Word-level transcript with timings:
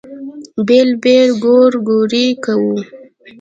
بېل 0.67 0.89
بېل 1.03 1.29
ګورګورې 1.43 2.25
کوو. 2.43 2.75